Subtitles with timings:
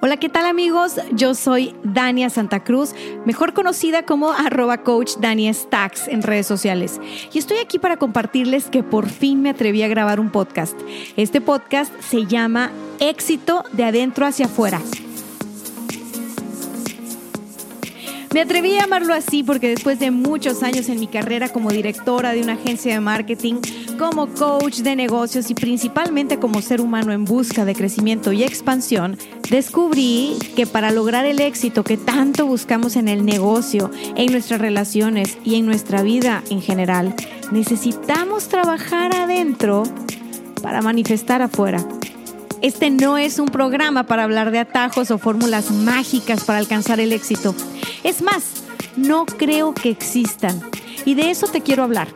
[0.00, 0.94] Hola, ¿qué tal amigos?
[1.10, 7.00] Yo soy Dania Santa Cruz, mejor conocida como arroba coach Dania Stacks en redes sociales.
[7.32, 10.78] Y estoy aquí para compartirles que por fin me atreví a grabar un podcast.
[11.16, 14.80] Este podcast se llama Éxito de adentro hacia afuera.
[18.32, 22.32] Me atreví a llamarlo así porque después de muchos años en mi carrera como directora
[22.32, 23.56] de una agencia de marketing,
[23.98, 29.18] como coach de negocios y principalmente como ser humano en busca de crecimiento y expansión,
[29.50, 35.36] descubrí que para lograr el éxito que tanto buscamos en el negocio, en nuestras relaciones
[35.44, 37.14] y en nuestra vida en general,
[37.50, 39.82] necesitamos trabajar adentro
[40.62, 41.84] para manifestar afuera.
[42.62, 47.12] Este no es un programa para hablar de atajos o fórmulas mágicas para alcanzar el
[47.12, 47.54] éxito.
[48.04, 48.62] Es más,
[48.96, 50.60] no creo que existan.
[51.04, 52.08] Y de eso te quiero hablar.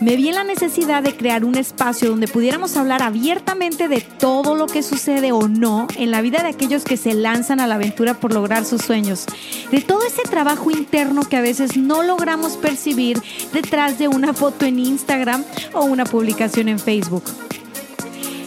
[0.00, 4.54] Me vi en la necesidad de crear un espacio donde pudiéramos hablar abiertamente de todo
[4.54, 7.74] lo que sucede o no en la vida de aquellos que se lanzan a la
[7.74, 9.26] aventura por lograr sus sueños.
[9.70, 13.20] De todo ese trabajo interno que a veces no logramos percibir
[13.52, 15.44] detrás de una foto en Instagram
[15.74, 17.24] o una publicación en Facebook.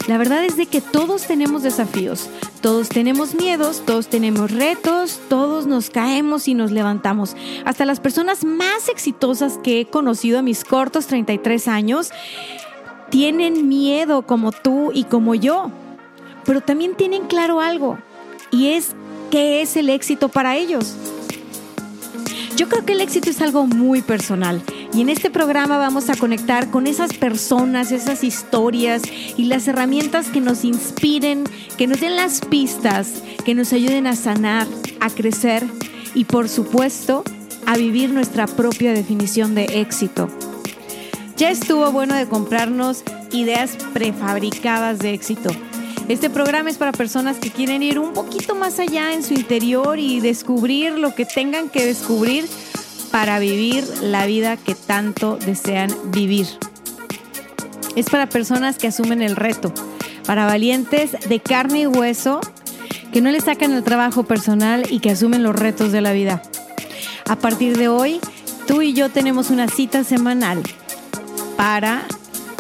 [0.08, 2.30] La verdad es de que todos tenemos desafíos,
[2.64, 7.36] todos tenemos miedos, todos tenemos retos, todos nos caemos y nos levantamos.
[7.66, 12.12] Hasta las personas más exitosas que he conocido a mis cortos 33 años
[13.10, 15.72] tienen miedo como tú y como yo,
[16.46, 17.98] pero también tienen claro algo
[18.50, 18.96] y es
[19.30, 20.96] qué es el éxito para ellos.
[22.56, 24.62] Yo creo que el éxito es algo muy personal
[24.94, 29.02] y en este programa vamos a conectar con esas personas, esas historias
[29.38, 31.44] y las herramientas que nos inspiren,
[31.78, 34.68] que nos den las pistas, que nos ayuden a sanar,
[35.00, 35.66] a crecer
[36.14, 37.24] y por supuesto
[37.66, 40.30] a vivir nuestra propia definición de éxito.
[41.38, 45.50] Ya estuvo bueno de comprarnos ideas prefabricadas de éxito.
[46.08, 49.98] Este programa es para personas que quieren ir un poquito más allá en su interior
[49.98, 52.46] y descubrir lo que tengan que descubrir
[53.14, 56.48] para vivir la vida que tanto desean vivir.
[57.96, 59.72] Es para personas que asumen el reto,
[60.26, 62.42] para valientes de carne y hueso
[63.12, 66.42] que no le sacan el trabajo personal y que asumen los retos de la vida.
[67.30, 68.20] A partir de hoy,
[68.66, 70.64] tú y yo tenemos una cita semanal
[71.56, 72.06] para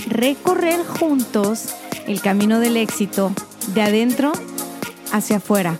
[0.07, 1.69] recorrer juntos
[2.05, 3.33] el camino del éxito
[3.73, 4.31] de adentro
[5.11, 5.75] hacia afuera.